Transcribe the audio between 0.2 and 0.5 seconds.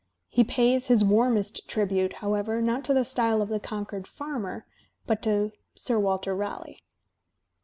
He